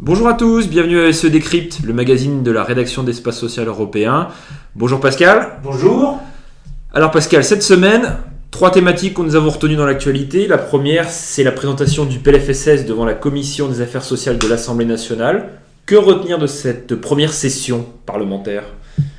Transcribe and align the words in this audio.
Bonjour 0.00 0.26
à 0.26 0.34
tous, 0.34 0.68
bienvenue 0.68 1.00
à 1.00 1.12
SE 1.12 1.28
Décrypte, 1.28 1.80
le 1.84 1.92
magazine 1.92 2.42
de 2.42 2.50
la 2.50 2.64
rédaction 2.64 3.04
d'Espace 3.04 3.38
Social 3.38 3.68
Européen. 3.68 4.28
Bonjour 4.74 4.98
Pascal. 4.98 5.60
Bonjour. 5.62 6.18
Alors 6.92 7.12
Pascal, 7.12 7.44
cette 7.44 7.62
semaine, 7.62 8.16
trois 8.50 8.72
thématiques 8.72 9.14
que 9.14 9.22
nous 9.22 9.36
avons 9.36 9.50
retenues 9.50 9.76
dans 9.76 9.86
l'actualité. 9.86 10.48
La 10.48 10.58
première, 10.58 11.08
c'est 11.08 11.44
la 11.44 11.52
présentation 11.52 12.04
du 12.04 12.18
PLFSS 12.18 12.84
devant 12.84 13.04
la 13.04 13.14
Commission 13.14 13.68
des 13.68 13.80
affaires 13.80 14.04
sociales 14.04 14.38
de 14.38 14.48
l'Assemblée 14.48 14.86
nationale. 14.86 15.50
Que 15.86 15.94
retenir 15.94 16.38
de 16.38 16.48
cette 16.48 16.96
première 16.96 17.32
session 17.32 17.86
parlementaire? 18.06 18.64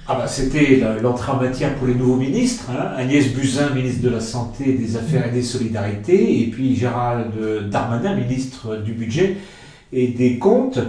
Ah 0.09 0.15
bah, 0.15 0.27
C'était 0.27 0.81
l'entrée 1.01 1.31
en 1.31 1.37
matière 1.37 1.75
pour 1.75 1.87
les 1.87 1.95
nouveaux 1.95 2.15
ministres. 2.15 2.65
Hein. 2.71 2.93
Agnès 2.97 3.27
Buzyn, 3.29 3.69
ministre 3.69 4.01
de 4.01 4.09
la 4.09 4.19
Santé, 4.19 4.73
des 4.73 4.97
Affaires 4.97 5.27
et 5.27 5.31
des 5.31 5.43
Solidarités, 5.43 6.41
et 6.41 6.47
puis 6.47 6.75
Gérald 6.75 7.31
Darmanin, 7.69 8.15
ministre 8.15 8.77
du 8.77 8.93
Budget 8.93 9.37
et 9.93 10.07
des 10.07 10.37
comptes 10.37 10.79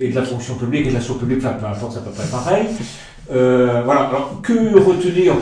et 0.00 0.08
de 0.08 0.14
la 0.14 0.22
fonction 0.22 0.54
publique 0.54 0.86
et 0.86 0.90
de 0.90 0.94
la 0.94 1.00
source 1.00 1.18
publique, 1.18 1.38
enfin 1.38 1.54
peu 1.54 1.66
importe, 1.66 1.92
ça 1.92 2.00
peut 2.00 2.10
pas 2.10 2.22
être 2.22 2.30
pareil. 2.30 2.66
Euh, 3.32 3.82
voilà, 3.84 4.02
alors 4.02 4.40
que 4.42 4.78
retenir? 4.78 5.34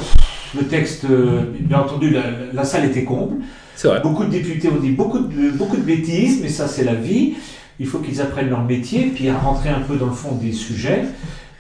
Le 0.56 0.62
texte, 0.62 1.04
euh, 1.10 1.42
bien 1.60 1.80
entendu, 1.80 2.16
la, 2.52 2.64
salle 2.64 2.86
était 2.86 3.04
comble. 3.04 3.42
Vrai. 3.82 4.00
Beaucoup 4.02 4.24
de 4.24 4.30
députés 4.30 4.68
ont 4.70 4.80
dit 4.80 4.92
beaucoup 4.92 5.18
de, 5.18 5.50
beaucoup 5.50 5.76
de 5.76 5.82
bêtises, 5.82 6.40
mais 6.40 6.48
ça 6.48 6.66
c'est 6.66 6.84
la 6.84 6.94
vie. 6.94 7.34
Il 7.78 7.86
faut 7.86 7.98
qu'ils 7.98 8.22
apprennent 8.22 8.48
leur 8.48 8.64
métier, 8.64 9.12
puis 9.14 9.28
à 9.28 9.36
rentrer 9.36 9.68
un 9.68 9.80
peu 9.80 9.96
dans 9.96 10.06
le 10.06 10.12
fond 10.12 10.32
des 10.32 10.52
sujets. 10.52 11.04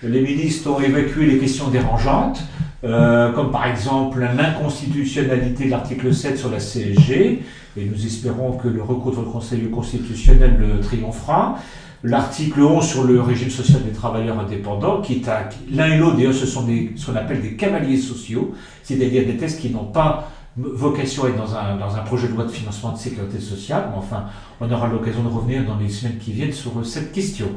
Les 0.02 0.20
ministres 0.20 0.70
ont 0.70 0.80
évacué 0.80 1.26
les 1.26 1.38
questions 1.38 1.68
dérangeantes, 1.68 2.42
euh, 2.84 3.32
comme 3.32 3.50
par 3.50 3.66
exemple 3.66 4.20
l'inconstitutionnalité 4.20 5.66
de 5.66 5.70
l'article 5.70 6.12
7 6.12 6.36
sur 6.38 6.50
la 6.50 6.58
CSG, 6.58 7.42
et 7.78 7.84
nous 7.84 8.06
espérons 8.06 8.52
que 8.52 8.68
le 8.68 8.82
recours 8.82 9.12
devant 9.12 9.22
le 9.22 9.28
Conseil 9.28 9.70
constitutionnel 9.70 10.80
triomphera. 10.82 11.58
L'article 12.04 12.60
11 12.60 12.86
sur 12.86 13.04
le 13.04 13.22
régime 13.22 13.48
social 13.48 13.82
des 13.82 13.92
travailleurs 13.92 14.38
indépendants, 14.38 15.00
qui 15.00 15.14
est 15.14 15.30
l'un 15.72 15.86
et 15.86 15.96
l'autre, 15.96 16.16
d'ailleurs, 16.16 16.34
ce 16.34 16.46
sont 16.46 16.64
des, 16.64 16.92
ce 16.96 17.06
qu'on 17.06 17.16
appelle 17.16 17.40
des 17.40 17.54
cavaliers 17.54 17.96
sociaux, 17.96 18.54
c'est-à-dire 18.82 19.24
des 19.24 19.38
tests 19.38 19.60
qui 19.60 19.70
n'ont 19.70 19.86
pas 19.86 20.30
vocation 20.56 21.24
à 21.24 21.28
être 21.28 21.36
dans 21.36 21.54
un, 21.54 21.76
dans 21.76 21.96
un 21.96 22.00
projet 22.00 22.28
de 22.28 22.34
loi 22.34 22.44
de 22.44 22.50
financement 22.50 22.92
de 22.92 22.98
sécurité 22.98 23.40
sociale. 23.40 23.88
Mais 23.90 23.98
enfin, 23.98 24.26
on 24.60 24.70
aura 24.70 24.88
l'occasion 24.88 25.22
de 25.22 25.28
revenir 25.28 25.64
dans 25.64 25.78
les 25.78 25.88
semaines 25.88 26.18
qui 26.18 26.32
viennent 26.32 26.52
sur 26.52 26.72
cette 26.84 27.12
question. 27.12 27.48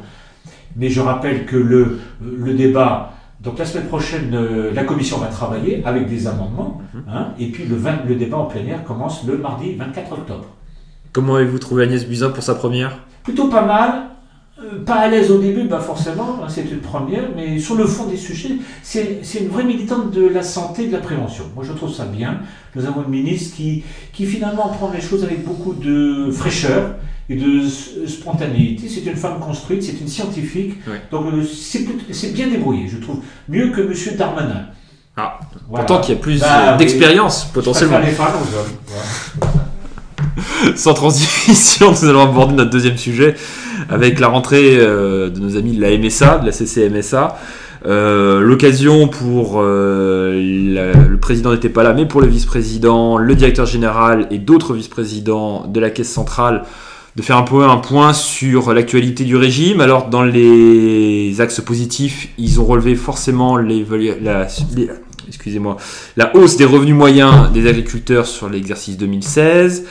Mais 0.75 0.89
je 0.89 1.01
rappelle 1.01 1.45
que 1.45 1.57
le, 1.57 1.99
le 2.21 2.53
débat 2.53 3.13
donc 3.41 3.57
la 3.57 3.65
semaine 3.65 3.87
prochaine, 3.87 4.31
euh, 4.33 4.73
la 4.73 4.83
commission 4.83 5.17
va 5.17 5.27
travailler 5.27 5.81
avec 5.85 6.09
des 6.09 6.27
amendements, 6.27 6.81
mhm. 6.93 7.03
hein, 7.09 7.27
et 7.39 7.47
puis 7.47 7.65
le, 7.65 7.77
le 8.07 8.15
débat 8.15 8.37
en 8.37 8.45
plénière 8.45 8.83
commence 8.83 9.23
le 9.25 9.37
mardi 9.37 9.75
24 9.75 10.11
octobre. 10.11 10.45
Comment 11.13 11.35
avez-vous 11.35 11.59
trouvé 11.59 11.83
Agnès 11.83 12.05
Buzyn 12.05 12.31
pour 12.31 12.43
sa 12.43 12.55
première? 12.55 12.99
Plutôt 13.23 13.47
pas 13.47 13.65
mal. 13.65 14.03
Euh, 14.61 14.83
pas 14.83 14.95
à 14.95 15.07
l'aise 15.07 15.31
au 15.31 15.39
début, 15.39 15.63
bah 15.69 15.79
forcément, 15.79 16.39
hein, 16.43 16.47
c'est 16.49 16.69
une 16.69 16.79
première, 16.79 17.29
mais 17.33 17.59
sur 17.59 17.75
le 17.75 17.85
fond 17.85 18.07
des 18.07 18.17
sujets, 18.17 18.55
c'est 18.83 19.21
une 19.39 19.47
vraie 19.47 19.63
militante 19.63 20.11
de 20.11 20.27
la 20.27 20.43
santé 20.43 20.83
et 20.83 20.87
de 20.87 20.91
la 20.91 20.99
prévention. 20.99 21.45
Moi, 21.55 21.63
je 21.65 21.71
trouve 21.71 21.93
ça 21.93 22.03
bien. 22.03 22.41
Nous 22.75 22.85
avons 22.85 23.03
une 23.03 23.09
ministre 23.09 23.55
qui, 23.55 23.85
qui 24.11 24.25
finalement 24.25 24.67
prend 24.67 24.91
les 24.91 24.99
choses 24.99 25.23
avec 25.23 25.45
beaucoup 25.45 25.73
de 25.73 26.29
fraîcheur 26.29 26.95
et 27.30 27.35
de 27.35 27.61
spontanéité. 28.08 28.89
C'est 28.89 29.05
une 29.09 29.16
femme 29.16 29.39
construite, 29.39 29.83
c'est 29.83 30.02
une 30.02 30.08
scientifique. 30.08 30.73
Donc 31.11 31.27
euh, 31.31 31.44
c'est 32.11 32.33
bien 32.33 32.47
débrouillé, 32.47 32.88
je 32.88 32.97
trouve. 32.97 33.19
Mieux 33.47 33.69
que 33.72 33.81
M. 33.81 33.94
Darmanin. 34.17 34.66
Ah, 35.16 35.39
pourtant 35.69 36.00
qu'il 36.02 36.16
y 36.16 36.17
a 36.17 36.22
plus 36.22 36.39
bah, 36.39 36.75
d'expérience 36.77 37.45
potentiellement. 37.53 38.00
Sans 40.75 40.94
transition, 40.94 41.91
nous 41.91 42.05
allons 42.05 42.23
aborder 42.23 42.53
notre 42.55 42.69
deuxième 42.69 42.97
sujet 42.97 43.35
avec 43.89 44.19
la 44.19 44.27
rentrée 44.27 44.77
euh, 44.77 45.30
de 45.30 45.39
nos 45.39 45.57
amis 45.57 45.75
de 45.75 45.81
la 45.81 45.95
MSA, 45.97 46.40
de 46.40 46.46
la 46.47 46.51
CCMSA. 46.51 47.38
Euh, 47.85 48.41
l'occasion 48.41 49.07
pour 49.07 49.61
le 49.61 51.16
président 51.17 51.51
n'était 51.51 51.69
pas 51.69 51.84
là, 51.84 51.94
mais 51.94 52.06
pour 52.06 52.22
le 52.22 52.28
vice-président, 52.28 53.17
le 53.17 53.35
directeur 53.35 53.66
général 53.66 54.28
et 54.31 54.38
d'autres 54.38 54.73
vice-présidents 54.73 55.67
de 55.67 55.79
la 55.79 55.90
caisse 55.90 56.11
centrale 56.11 56.63
de 57.16 57.22
faire 57.22 57.38
un 57.38 57.44
peu 57.44 57.64
un 57.64 57.78
point 57.78 58.14
sur 58.14 58.74
l'actualité 58.74 59.24
du 59.24 59.36
régime. 59.36 59.81
Alors 59.81 60.09
dans 60.09 60.24
les 60.24 61.42
axes 61.42 61.62
positifs, 61.62 62.30
ils 62.38 62.59
ont 62.59 62.66
relevé 62.66 62.96
forcément 62.96 63.58
la, 63.58 64.47
hausse 66.36 66.58
des 66.58 66.66
revenus 66.66 66.96
moyens 66.96 67.52
des 67.52 67.68
agriculteurs 67.68 68.28
sur 68.28 68.50
l'exercice 68.50 68.97
2016, 68.97 69.86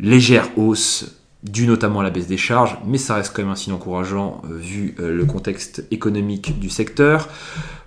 légère 0.00 0.48
hausse 0.56 1.12
due 1.42 1.66
notamment 1.66 2.00
à 2.00 2.02
la 2.02 2.10
baisse 2.10 2.26
des 2.26 2.36
charges, 2.36 2.76
mais 2.84 2.98
ça 2.98 3.14
reste 3.14 3.32
quand 3.34 3.42
même 3.42 3.52
un 3.52 3.56
signe 3.56 3.72
encourageant 3.72 4.42
euh, 4.44 4.56
vu 4.56 4.96
euh, 4.98 5.14
le 5.14 5.24
contexte 5.24 5.84
économique 5.90 6.58
du 6.58 6.70
secteur. 6.70 7.28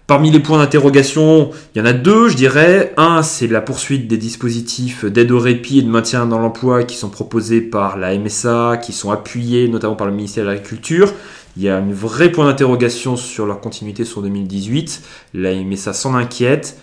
Parmi 0.09 0.31
les 0.31 0.40
points 0.40 0.58
d'interrogation, 0.58 1.52
il 1.75 1.78
y 1.78 1.81
en 1.84 1.86
a 1.86 1.94
deux, 1.94 2.30
je 2.30 2.36
dirais. 2.36 2.96
Un, 2.97 3.22
c'est 3.22 3.46
la 3.46 3.62
poursuite 3.62 4.08
des 4.08 4.18
dispositifs 4.18 5.06
d'aide 5.06 5.31
au 5.31 5.38
répit 5.38 5.78
et 5.78 5.81
de 5.84 5.88
maintien 5.88 6.25
dans 6.25 6.40
l'emploi 6.40 6.84
qui 6.84 6.96
sont 6.96 7.09
proposés 7.09 7.62
par 7.62 7.96
la 7.96 8.18
MSA, 8.18 8.78
qui 8.78 8.92
sont 8.92 9.12
appuyés 9.12 9.68
notamment 9.68 9.96
par 9.96 10.08
le 10.08 10.14
ministère 10.14 10.46
de 10.46 10.50
l'Agriculture. 10.50 11.14
Il 11.58 11.62
y 11.62 11.69
a 11.69 11.78
un 11.78 11.92
vrai 11.92 12.31
point 12.31 12.46
d'interrogation 12.46 13.18
sur 13.18 13.46
leur 13.46 13.62
continuité 13.62 14.03
sur 14.03 14.24
2018. 14.24 15.03
La 15.36 15.53
MSA 15.53 15.94
s'en 15.94 16.16
inquiète 16.16 16.80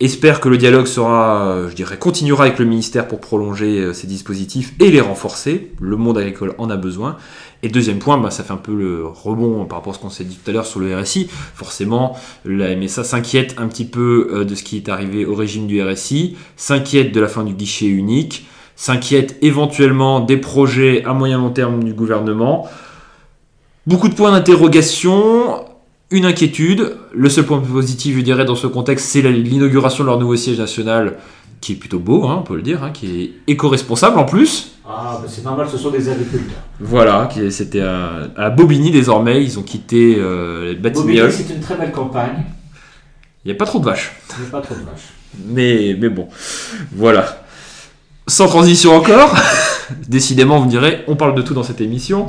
espère 0.00 0.40
que 0.40 0.48
le 0.48 0.58
dialogue 0.58 0.86
sera, 0.86 1.68
je 1.68 1.74
dirais, 1.74 1.98
continuera 1.98 2.44
avec 2.44 2.58
le 2.58 2.64
ministère 2.64 3.06
pour 3.06 3.20
prolonger 3.20 3.78
euh, 3.78 3.92
ces 3.92 4.06
dispositifs 4.06 4.74
et 4.80 4.90
les 4.90 5.00
renforcer. 5.00 5.72
Le 5.80 5.96
monde 5.96 6.18
agricole 6.18 6.54
en 6.58 6.68
a 6.68 6.76
besoin. 6.76 7.16
Et 7.62 7.68
deuxième 7.68 7.98
point, 7.98 8.18
bah, 8.18 8.30
ça 8.30 8.42
fait 8.42 8.52
un 8.52 8.58
peu 8.58 8.74
le 8.74 9.06
rebond 9.06 9.64
par 9.66 9.78
rapport 9.78 9.92
à 9.92 9.96
ce 9.96 10.00
qu'on 10.02 10.10
s'est 10.10 10.24
dit 10.24 10.36
tout 10.36 10.50
à 10.50 10.52
l'heure 10.52 10.66
sur 10.66 10.80
le 10.80 10.94
RSI. 10.96 11.28
Forcément, 11.54 12.16
la 12.44 12.74
MSA 12.74 13.04
s'inquiète 13.04 13.54
un 13.56 13.68
petit 13.68 13.84
peu 13.84 14.30
euh, 14.32 14.44
de 14.44 14.54
ce 14.54 14.64
qui 14.64 14.76
est 14.76 14.88
arrivé 14.88 15.24
au 15.24 15.34
régime 15.34 15.66
du 15.66 15.80
RSI, 15.80 16.36
s'inquiète 16.56 17.12
de 17.12 17.20
la 17.20 17.28
fin 17.28 17.44
du 17.44 17.54
guichet 17.54 17.86
unique, 17.86 18.46
s'inquiète 18.76 19.38
éventuellement 19.42 20.20
des 20.20 20.36
projets 20.36 21.04
à 21.04 21.12
moyen 21.12 21.38
long 21.38 21.50
terme 21.50 21.84
du 21.84 21.94
gouvernement. 21.94 22.68
Beaucoup 23.86 24.08
de 24.08 24.14
points 24.14 24.32
d'interrogation 24.32 25.64
une 26.10 26.24
inquiétude. 26.24 26.96
Le 27.12 27.28
seul 27.28 27.44
point 27.44 27.60
positif, 27.60 28.16
je 28.16 28.22
dirais, 28.22 28.44
dans 28.44 28.56
ce 28.56 28.66
contexte, 28.66 29.06
c'est 29.06 29.22
l'inauguration 29.22 30.04
de 30.04 30.08
leur 30.08 30.18
nouveau 30.18 30.36
siège 30.36 30.58
national, 30.58 31.16
qui 31.60 31.72
est 31.72 31.76
plutôt 31.76 31.98
beau, 31.98 32.26
hein, 32.26 32.36
on 32.40 32.42
peut 32.42 32.56
le 32.56 32.62
dire, 32.62 32.82
hein, 32.82 32.90
qui 32.92 33.22
est 33.22 33.32
éco-responsable 33.46 34.18
en 34.18 34.24
plus. 34.24 34.72
Ah, 34.86 35.18
bah, 35.20 35.28
c'est 35.28 35.44
normal, 35.44 35.66
ce 35.70 35.78
sont 35.78 35.90
des 35.90 36.08
agriculteurs. 36.08 36.58
Voilà, 36.78 37.28
c'était 37.50 37.80
à, 37.80 38.50
Bobigny 38.50 38.90
désormais, 38.90 39.42
ils 39.42 39.58
ont 39.58 39.62
quitté 39.62 40.16
euh, 40.18 40.74
les. 40.74 40.90
Bobigny, 40.90 41.20
c'est 41.30 41.54
une 41.54 41.60
très 41.60 41.76
belle 41.76 41.92
campagne. 41.92 42.44
Il 43.44 43.48
n'y 43.48 43.52
a 43.52 43.56
pas 43.56 43.66
trop 43.66 43.78
de 43.78 43.84
vaches. 43.84 44.12
Il 44.36 44.42
n'y 44.42 44.48
a 44.48 44.50
pas 44.50 44.60
trop 44.60 44.74
de 44.74 44.80
vaches. 44.80 45.12
Mais, 45.46 45.96
mais 45.98 46.08
bon, 46.08 46.28
voilà. 46.92 47.44
Sans 48.26 48.46
transition 48.46 48.96
encore, 48.96 49.34
décidément, 50.08 50.58
vous 50.58 50.64
me 50.66 50.70
direz, 50.70 51.04
on 51.08 51.16
parle 51.16 51.34
de 51.34 51.42
tout 51.42 51.54
dans 51.54 51.62
cette 51.62 51.80
émission. 51.80 52.28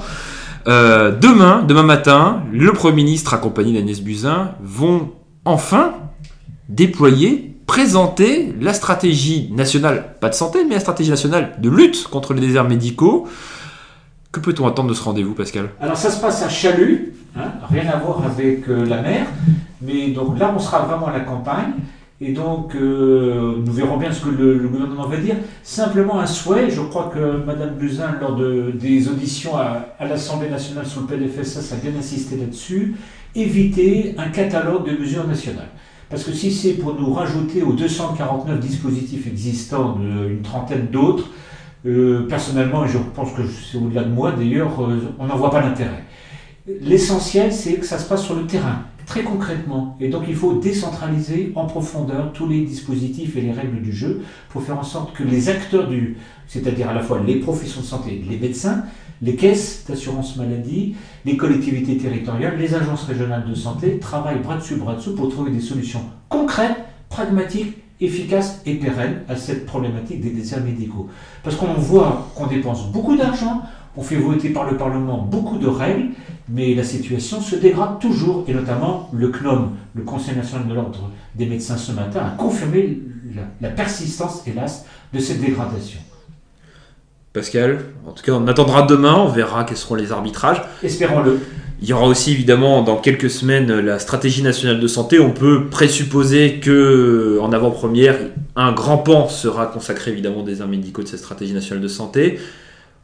Euh, 0.67 1.11
demain, 1.11 1.63
demain 1.67 1.83
matin, 1.83 2.41
le 2.51 2.73
Premier 2.73 2.95
ministre 2.95 3.33
accompagné 3.33 3.73
d'Agnès 3.73 4.01
Buzyn 4.01 4.55
vont 4.61 5.11
enfin 5.45 5.93
déployer, 6.69 7.55
présenter 7.67 8.53
la 8.59 8.73
stratégie 8.73 9.51
nationale, 9.53 10.15
pas 10.19 10.29
de 10.29 10.33
santé, 10.33 10.63
mais 10.67 10.73
la 10.73 10.79
stratégie 10.79 11.11
nationale 11.11 11.55
de 11.59 11.69
lutte 11.69 12.07
contre 12.07 12.33
les 12.33 12.41
déserts 12.41 12.67
médicaux. 12.67 13.27
Que 14.31 14.39
peut-on 14.39 14.67
attendre 14.67 14.89
de 14.89 14.95
ce 14.95 15.03
rendez-vous, 15.03 15.33
Pascal? 15.33 15.69
Alors 15.79 15.97
ça 15.97 16.09
se 16.09 16.19
passe 16.19 16.41
à 16.41 16.49
Chalut, 16.49 17.13
hein, 17.37 17.51
rien 17.71 17.87
à 17.89 17.97
voir 17.97 18.23
avec 18.25 18.67
euh, 18.67 18.85
la 18.85 19.01
mer, 19.01 19.27
mais 19.81 20.07
donc 20.07 20.39
là 20.39 20.51
on 20.55 20.59
sera 20.59 20.79
vraiment 20.79 21.07
à 21.07 21.13
la 21.13 21.21
campagne. 21.21 21.73
Et 22.21 22.31
donc, 22.31 22.75
euh, 22.75 23.57
nous 23.65 23.73
verrons 23.73 23.97
bien 23.97 24.11
ce 24.11 24.23
que 24.23 24.29
le, 24.29 24.57
gouvernement 24.59 25.07
va 25.07 25.17
dire. 25.17 25.35
Simplement 25.63 26.19
un 26.19 26.25
souhait, 26.25 26.69
je 26.69 26.79
crois 26.79 27.11
que 27.13 27.43
Mme 27.45 27.75
Buzyn, 27.75 28.17
lors 28.21 28.37
de, 28.37 28.71
des 28.73 29.09
auditions 29.09 29.57
à, 29.57 29.85
l'Assemblée 29.99 30.49
nationale 30.49 30.85
sur 30.85 31.01
le 31.01 31.07
PDFSS, 31.07 31.73
a 31.73 31.75
bien 31.75 31.91
insisté 31.99 32.37
là-dessus, 32.37 32.95
éviter 33.35 34.15
un 34.17 34.29
catalogue 34.29 34.89
de 34.89 34.97
mesures 34.97 35.27
nationales. 35.27 35.67
Parce 36.09 36.23
que 36.23 36.31
si 36.31 36.53
c'est 36.53 36.73
pour 36.73 36.95
nous 36.95 37.11
rajouter 37.11 37.63
aux 37.63 37.73
249 37.73 38.59
dispositifs 38.61 39.27
existants 39.27 39.99
une 39.99 40.41
trentaine 40.41 40.87
d'autres, 40.87 41.29
euh, 41.85 42.27
personnellement, 42.29 42.85
et 42.85 42.87
je 42.87 42.97
pense 43.13 43.33
que 43.33 43.41
c'est 43.45 43.77
au-delà 43.77 44.03
de 44.03 44.11
moi 44.11 44.31
d'ailleurs, 44.31 44.81
euh, 44.81 45.13
on 45.19 45.27
n'en 45.27 45.35
voit 45.35 45.51
pas 45.51 45.61
l'intérêt. 45.61 46.03
L'essentiel, 46.81 47.51
c'est 47.51 47.73
que 47.73 47.85
ça 47.85 47.99
se 47.99 48.07
passe 48.07 48.23
sur 48.23 48.35
le 48.35 48.47
terrain 48.47 48.83
très 49.05 49.23
concrètement. 49.23 49.97
Et 49.99 50.09
donc 50.09 50.23
il 50.27 50.35
faut 50.35 50.53
décentraliser 50.53 51.51
en 51.55 51.65
profondeur 51.65 52.33
tous 52.33 52.47
les 52.47 52.61
dispositifs 52.61 53.35
et 53.37 53.41
les 53.41 53.51
règles 53.51 53.81
du 53.81 53.93
jeu 53.93 54.23
pour 54.49 54.63
faire 54.63 54.79
en 54.79 54.83
sorte 54.83 55.13
que 55.15 55.23
les 55.23 55.49
acteurs 55.49 55.87
du, 55.87 56.17
c'est-à-dire 56.47 56.89
à 56.89 56.93
la 56.93 57.01
fois 57.01 57.21
les 57.25 57.35
professions 57.35 57.81
de 57.81 57.85
santé, 57.85 58.23
les 58.27 58.37
médecins, 58.37 58.83
les 59.21 59.35
caisses 59.35 59.85
d'assurance 59.87 60.35
maladie, 60.35 60.95
les 61.23 61.37
collectivités 61.37 61.97
territoriales, 61.97 62.57
les 62.57 62.73
agences 62.75 63.03
régionales 63.03 63.45
de 63.47 63.55
santé 63.55 63.97
travaillent 63.99 64.39
bras 64.39 64.57
dessus 64.57 64.75
bras 64.75 64.95
dessous 64.95 65.15
pour 65.15 65.29
trouver 65.29 65.51
des 65.51 65.61
solutions 65.61 66.01
concrètes, 66.29 66.77
pragmatiques 67.09 67.77
efficace 68.01 68.61
et 68.65 68.75
pérenne 68.75 69.21
à 69.29 69.35
cette 69.35 69.65
problématique 69.65 70.19
des 70.19 70.31
déserts 70.31 70.63
médicaux. 70.63 71.07
Parce 71.43 71.55
qu'on 71.55 71.73
voit 71.73 72.27
qu'on 72.35 72.47
dépense 72.47 72.91
beaucoup 72.91 73.15
d'argent, 73.15 73.61
on 73.97 74.01
fait 74.01 74.17
voter 74.17 74.49
par 74.49 74.69
le 74.69 74.77
Parlement 74.77 75.17
beaucoup 75.17 75.57
de 75.57 75.67
règles, 75.67 76.09
mais 76.49 76.75
la 76.75 76.83
situation 76.83 77.41
se 77.41 77.55
dégrade 77.55 77.99
toujours, 77.99 78.45
et 78.47 78.53
notamment 78.53 79.09
le 79.13 79.29
CNOM, 79.29 79.71
le 79.93 80.03
Conseil 80.03 80.35
national 80.35 80.67
de 80.67 80.73
l'ordre 80.73 81.09
des 81.35 81.45
médecins 81.45 81.77
ce 81.77 81.91
matin, 81.91 82.19
a 82.25 82.37
confirmé 82.37 82.99
la, 83.33 83.43
la 83.61 83.69
persistance, 83.69 84.43
hélas, 84.47 84.85
de 85.13 85.19
cette 85.19 85.41
dégradation. 85.41 85.99
Pascal, 87.33 87.79
en 88.07 88.11
tout 88.11 88.23
cas, 88.23 88.31
on 88.31 88.47
attendra 88.47 88.83
demain, 88.83 89.15
on 89.15 89.27
verra 89.27 89.65
quels 89.65 89.75
seront 89.75 89.95
les 89.95 90.11
arbitrages. 90.11 90.61
Espérons-le. 90.83 91.39
Il 91.81 91.89
y 91.89 91.93
aura 91.93 92.07
aussi 92.07 92.31
évidemment 92.31 92.81
dans 92.81 92.95
quelques 92.95 93.29
semaines 93.29 93.71
la 93.79 93.99
stratégie 93.99 94.41
nationale 94.41 94.79
de 94.79 94.87
santé. 94.87 95.19
On 95.19 95.31
peut 95.31 95.67
présupposer 95.67 96.61
que 96.61 97.37
en 97.41 97.51
avant-première, 97.51 98.15
un 98.55 98.71
grand 98.71 98.99
pan 98.99 99.27
sera 99.27 99.65
consacré 99.65 100.11
évidemment 100.11 100.43
des 100.43 100.53
déserts 100.53 100.69
médicaux 100.69 101.03
de 101.03 101.09
cette 101.09 101.19
stratégie 101.19 101.53
nationale 101.53 101.83
de 101.83 101.89
santé. 101.89 102.39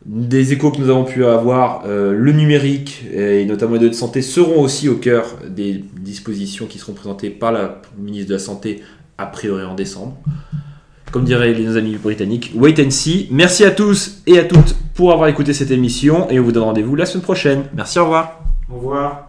Des 0.06 0.52
échos 0.52 0.72
que 0.72 0.80
nous 0.80 0.90
avons 0.90 1.04
pu 1.04 1.26
avoir, 1.26 1.84
euh, 1.86 2.14
le 2.14 2.32
numérique 2.32 3.06
et 3.14 3.46
notamment 3.46 3.74
les 3.74 3.80
données 3.80 3.92
de 3.92 3.96
santé 3.96 4.24
seront 4.24 4.62
aussi 4.62 4.90
au 4.90 4.96
cœur 4.96 5.26
des 5.48 5.84
dispositions 6.00 6.66
qui 6.66 6.80
seront 6.80 6.94
présentées 6.94 7.30
par 7.30 7.52
la 7.52 7.82
ministre 8.00 8.30
de 8.30 8.34
la 8.34 8.40
Santé 8.40 8.82
a 9.20 9.28
priori 9.28 9.64
en 9.64 9.76
décembre. 9.76 10.18
Comme 11.12 11.26
diraient 11.26 11.54
nos 11.54 11.78
amis 11.78 11.98
britanniques, 11.98 12.52
wait 12.56 12.80
and 12.80 12.90
see. 12.90 13.28
Merci 13.32 13.66
à 13.66 13.72
tous 13.72 14.22
et 14.26 14.40
à 14.40 14.46
toutes 14.46 14.76
pour 14.96 15.12
avoir 15.12 15.28
écouté 15.28 15.54
cette 15.54 15.72
émission 15.72 16.30
et 16.30 16.40
on 16.40 16.44
vous 16.44 16.52
donne 16.52 16.64
rendez-vous 16.64 16.96
la 16.96 17.06
semaine 17.06 17.24
prochaine. 17.24 17.64
Merci, 17.76 18.00
au 18.00 18.04
revoir. 18.06 18.40
Au 18.72 18.76
revoir. 18.76 19.20